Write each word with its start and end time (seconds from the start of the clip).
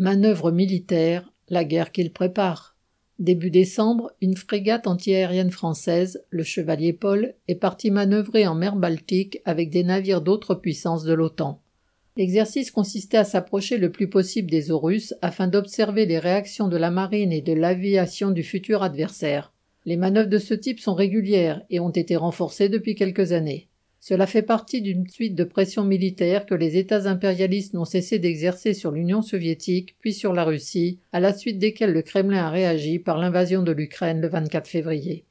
Manœuvre 0.00 0.50
militaire, 0.50 1.30
la 1.50 1.62
guerre 1.62 1.92
qu'il 1.92 2.10
prépare. 2.10 2.74
Début 3.18 3.50
décembre, 3.50 4.10
une 4.22 4.34
frégate 4.34 4.86
antiaérienne 4.86 5.50
française, 5.50 6.24
le 6.30 6.42
Chevalier 6.42 6.94
Paul, 6.94 7.34
est 7.48 7.56
partie 7.56 7.90
manœuvrer 7.90 8.46
en 8.46 8.54
mer 8.54 8.76
Baltique 8.76 9.42
avec 9.44 9.68
des 9.68 9.84
navires 9.84 10.22
d'autres 10.22 10.54
puissances 10.54 11.04
de 11.04 11.12
l'OTAN. 11.12 11.60
L'exercice 12.16 12.70
consistait 12.70 13.18
à 13.18 13.24
s'approcher 13.24 13.76
le 13.76 13.92
plus 13.92 14.08
possible 14.08 14.50
des 14.50 14.70
eaux 14.70 14.78
russes 14.78 15.12
afin 15.20 15.48
d'observer 15.48 16.06
les 16.06 16.18
réactions 16.18 16.68
de 16.68 16.78
la 16.78 16.90
marine 16.90 17.30
et 17.30 17.42
de 17.42 17.52
l'aviation 17.52 18.30
du 18.30 18.42
futur 18.42 18.82
adversaire. 18.82 19.52
Les 19.84 19.98
manœuvres 19.98 20.30
de 20.30 20.38
ce 20.38 20.54
type 20.54 20.80
sont 20.80 20.94
régulières 20.94 21.60
et 21.68 21.78
ont 21.78 21.90
été 21.90 22.16
renforcées 22.16 22.70
depuis 22.70 22.94
quelques 22.94 23.32
années. 23.32 23.68
Cela 24.00 24.26
fait 24.26 24.42
partie 24.42 24.80
d'une 24.80 25.06
suite 25.06 25.34
de 25.34 25.44
pressions 25.44 25.84
militaires 25.84 26.46
que 26.46 26.54
les 26.54 26.78
États 26.78 27.06
impérialistes 27.06 27.74
n'ont 27.74 27.84
cessé 27.84 28.18
d'exercer 28.18 28.72
sur 28.72 28.92
l'Union 28.92 29.20
soviétique 29.20 29.94
puis 30.00 30.14
sur 30.14 30.32
la 30.32 30.44
Russie, 30.44 30.98
à 31.12 31.20
la 31.20 31.34
suite 31.34 31.58
desquelles 31.58 31.92
le 31.92 32.00
Kremlin 32.00 32.46
a 32.46 32.50
réagi 32.50 32.98
par 32.98 33.18
l'invasion 33.18 33.62
de 33.62 33.72
l'Ukraine 33.72 34.22
le 34.22 34.28
24 34.28 34.66
février. 34.66 35.26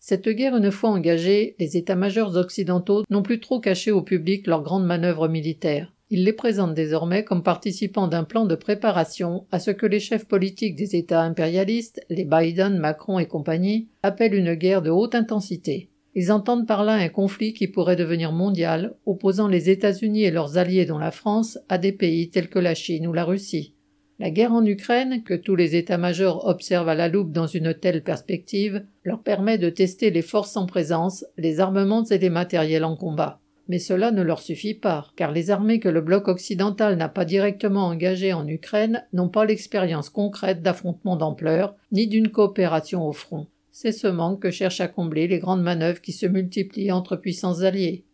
Cette 0.00 0.28
guerre 0.28 0.56
une 0.56 0.72
fois 0.72 0.90
engagée, 0.90 1.54
les 1.60 1.76
états-majors 1.76 2.36
occidentaux 2.36 3.04
n'ont 3.08 3.22
plus 3.22 3.38
trop 3.38 3.60
caché 3.60 3.92
au 3.92 4.02
public 4.02 4.48
leurs 4.48 4.62
grandes 4.62 4.86
manœuvres 4.86 5.28
militaires. 5.28 5.92
Ils 6.10 6.24
les 6.24 6.32
présentent 6.32 6.74
désormais 6.74 7.22
comme 7.22 7.44
participant 7.44 8.08
d'un 8.08 8.24
plan 8.24 8.46
de 8.46 8.54
préparation 8.56 9.46
à 9.52 9.60
ce 9.60 9.70
que 9.70 9.86
les 9.86 10.00
chefs 10.00 10.24
politiques 10.24 10.74
des 10.74 10.96
États 10.96 11.22
impérialistes, 11.22 12.00
les 12.08 12.24
Biden, 12.24 12.78
Macron 12.78 13.20
et 13.20 13.26
compagnie, 13.26 13.88
appellent 14.02 14.34
une 14.34 14.54
guerre 14.54 14.82
de 14.82 14.90
haute 14.90 15.14
intensité. 15.14 15.90
Ils 16.20 16.32
entendent 16.32 16.66
par 16.66 16.82
là 16.82 16.94
un 16.94 17.08
conflit 17.10 17.54
qui 17.54 17.68
pourrait 17.68 17.94
devenir 17.94 18.32
mondial, 18.32 18.96
opposant 19.06 19.46
les 19.46 19.70
États-Unis 19.70 20.24
et 20.24 20.32
leurs 20.32 20.58
alliés 20.58 20.84
dont 20.84 20.98
la 20.98 21.12
France 21.12 21.60
à 21.68 21.78
des 21.78 21.92
pays 21.92 22.28
tels 22.28 22.48
que 22.48 22.58
la 22.58 22.74
Chine 22.74 23.06
ou 23.06 23.12
la 23.12 23.22
Russie. 23.22 23.76
La 24.18 24.32
guerre 24.32 24.52
en 24.52 24.66
Ukraine, 24.66 25.22
que 25.22 25.34
tous 25.34 25.54
les 25.54 25.76
états-majors 25.76 26.44
observent 26.48 26.88
à 26.88 26.96
la 26.96 27.06
loupe 27.06 27.30
dans 27.30 27.46
une 27.46 27.72
telle 27.72 28.02
perspective, 28.02 28.84
leur 29.04 29.22
permet 29.22 29.58
de 29.58 29.70
tester 29.70 30.10
les 30.10 30.22
forces 30.22 30.56
en 30.56 30.66
présence, 30.66 31.24
les 31.36 31.60
armements 31.60 32.02
et 32.06 32.18
les 32.18 32.30
matériels 32.30 32.84
en 32.84 32.96
combat. 32.96 33.38
Mais 33.68 33.78
cela 33.78 34.10
ne 34.10 34.22
leur 34.22 34.40
suffit 34.40 34.74
pas, 34.74 35.06
car 35.14 35.30
les 35.30 35.52
armées 35.52 35.78
que 35.78 35.88
le 35.88 36.00
bloc 36.00 36.26
occidental 36.26 36.96
n'a 36.96 37.08
pas 37.08 37.26
directement 37.26 37.86
engagées 37.86 38.32
en 38.32 38.48
Ukraine 38.48 39.06
n'ont 39.12 39.28
pas 39.28 39.44
l'expérience 39.44 40.10
concrète 40.10 40.62
d'affrontements 40.62 41.14
d'ampleur, 41.14 41.76
ni 41.92 42.08
d'une 42.08 42.32
coopération 42.32 43.06
au 43.06 43.12
front. 43.12 43.46
C'est 43.70 43.92
ce 43.92 44.06
manque 44.06 44.42
que 44.42 44.50
cherchent 44.50 44.80
à 44.80 44.88
combler 44.88 45.28
les 45.28 45.38
grandes 45.38 45.62
manœuvres 45.62 46.00
qui 46.00 46.12
se 46.12 46.26
multiplient 46.26 46.92
entre 46.92 47.16
puissances 47.16 47.62
alliées. 47.62 48.04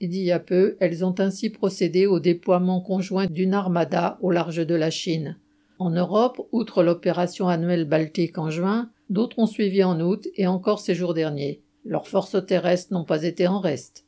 Il 0.00 0.14
y 0.14 0.30
a 0.30 0.38
peu, 0.38 0.76
elles 0.80 1.04
ont 1.04 1.14
ainsi 1.18 1.48
procédé 1.48 2.06
au 2.06 2.20
déploiement 2.20 2.80
conjoint 2.80 3.26
d'une 3.26 3.54
armada 3.54 4.18
au 4.20 4.30
large 4.30 4.66
de 4.66 4.74
la 4.74 4.90
Chine. 4.90 5.38
En 5.78 5.90
Europe, 5.90 6.46
outre 6.52 6.82
l'opération 6.82 7.48
annuelle 7.48 7.86
baltique 7.86 8.38
en 8.38 8.50
juin, 8.50 8.90
d'autres 9.10 9.38
ont 9.38 9.46
suivi 9.46 9.84
en 9.84 10.00
août 10.00 10.26
et 10.34 10.46
encore 10.46 10.80
ces 10.80 10.94
jours 10.94 11.14
derniers. 11.14 11.62
Leurs 11.84 12.08
forces 12.08 12.44
terrestres 12.44 12.92
n'ont 12.92 13.04
pas 13.04 13.22
été 13.22 13.46
en 13.46 13.60
reste. 13.60 14.06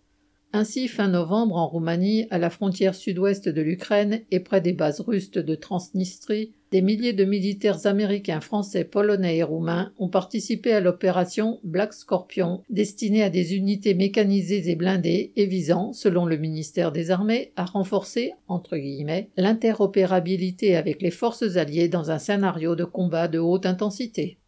Ainsi, 0.54 0.88
fin 0.88 1.08
novembre, 1.08 1.56
en 1.56 1.68
Roumanie, 1.68 2.26
à 2.30 2.38
la 2.38 2.48
frontière 2.48 2.94
sud-ouest 2.94 3.50
de 3.50 3.60
l'Ukraine 3.60 4.22
et 4.30 4.40
près 4.40 4.62
des 4.62 4.72
bases 4.72 5.00
russes 5.00 5.30
de 5.30 5.54
Transnistrie, 5.54 6.52
des 6.70 6.80
milliers 6.80 7.12
de 7.12 7.24
militaires 7.24 7.86
américains, 7.86 8.40
français, 8.40 8.84
polonais 8.84 9.36
et 9.36 9.42
roumains 9.42 9.92
ont 9.98 10.08
participé 10.08 10.72
à 10.72 10.80
l'opération 10.80 11.60
Black 11.64 11.92
Scorpion, 11.92 12.62
destinée 12.70 13.22
à 13.22 13.30
des 13.30 13.56
unités 13.56 13.94
mécanisées 13.94 14.70
et 14.70 14.76
blindées 14.76 15.32
et 15.36 15.46
visant, 15.46 15.92
selon 15.92 16.24
le 16.24 16.38
ministère 16.38 16.92
des 16.92 17.10
Armées, 17.10 17.52
à 17.56 17.66
renforcer, 17.66 18.32
entre 18.48 18.78
guillemets, 18.78 19.28
l'interopérabilité 19.36 20.76
avec 20.76 21.02
les 21.02 21.10
forces 21.10 21.56
alliées 21.56 21.88
dans 21.88 22.10
un 22.10 22.18
scénario 22.18 22.74
de 22.74 22.84
combat 22.84 23.28
de 23.28 23.38
haute 23.38 23.66
intensité. 23.66 24.38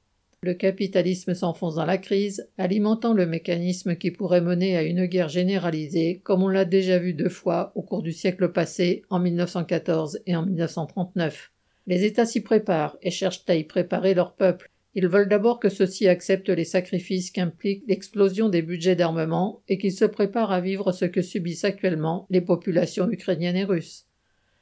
Le 0.43 0.55
capitalisme 0.55 1.35
s'enfonce 1.35 1.75
dans 1.75 1.85
la 1.85 1.99
crise, 1.99 2.49
alimentant 2.57 3.13
le 3.13 3.27
mécanisme 3.27 3.95
qui 3.95 4.11
pourrait 4.11 4.41
mener 4.41 4.75
à 4.75 4.83
une 4.83 5.05
guerre 5.05 5.29
généralisée, 5.29 6.23
comme 6.25 6.43
on 6.43 6.49
l'a 6.49 6.65
déjà 6.65 6.99
vu 6.99 7.13
deux 7.13 7.29
fois 7.29 7.73
au 7.75 7.83
cours 7.83 8.03
du 8.03 8.13
siècle 8.13 8.51
passé, 8.51 9.03
en 9.11 9.19
1914 9.19 10.23
et 10.25 10.35
en 10.35 10.47
1939. 10.47 11.53
Les 11.87 12.05
États 12.05 12.25
s'y 12.25 12.41
préparent 12.41 12.97
et 13.03 13.11
cherchent 13.11 13.45
à 13.49 13.55
y 13.55 13.65
préparer 13.65 14.15
leur 14.15 14.33
peuple. 14.35 14.71
Ils 14.95 15.09
veulent 15.09 15.29
d'abord 15.29 15.61
que 15.61 15.69
ceux-ci 15.69 16.09
acceptent 16.09 16.49
les 16.49 16.65
sacrifices 16.65 17.31
qu'implique 17.31 17.85
l'explosion 17.87 18.49
des 18.49 18.63
budgets 18.63 18.97
d'armement 18.97 19.61
et 19.69 19.77
qu'ils 19.77 19.93
se 19.93 20.07
préparent 20.07 20.53
à 20.53 20.63
vivre 20.63 20.93
ce 20.93 21.05
que 21.05 21.21
subissent 21.21 21.65
actuellement 21.65 22.27
les 22.31 22.41
populations 22.41 23.11
ukrainiennes 23.11 23.57
et 23.57 23.65
russes. 23.65 24.10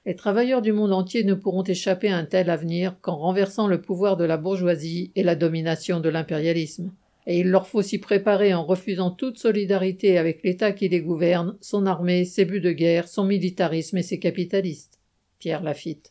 Les 0.09 0.17
travailleurs 0.17 0.63
du 0.63 0.73
monde 0.73 0.95
entier 0.95 1.23
ne 1.23 1.35
pourront 1.35 1.65
échapper 1.65 2.09
à 2.09 2.17
un 2.17 2.25
tel 2.25 2.49
avenir 2.49 2.99
qu'en 3.03 3.19
renversant 3.19 3.69
le 3.69 3.83
pouvoir 3.83 4.17
de 4.17 4.25
la 4.25 4.39
bourgeoisie 4.39 5.13
et 5.17 5.23
la 5.23 5.35
domination 5.35 6.01
de 6.01 6.09
l'impérialisme. 6.09 6.95
Et 7.27 7.41
il 7.41 7.51
leur 7.51 7.69
faut 7.69 7.83
s'y 7.83 7.99
préparer 7.99 8.55
en 8.55 8.65
refusant 8.65 9.11
toute 9.11 9.37
solidarité 9.37 10.17
avec 10.17 10.43
l'État 10.43 10.73
qui 10.73 10.89
les 10.89 11.03
gouverne, 11.03 11.59
son 11.61 11.85
armée, 11.85 12.25
ses 12.25 12.47
buts 12.47 12.63
de 12.63 12.73
guerre, 12.73 13.07
son 13.07 13.25
militarisme 13.25 13.99
et 13.99 14.03
ses 14.03 14.19
capitalistes. 14.19 14.99
Pierre 15.39 15.63
Lafitte. 15.63 16.07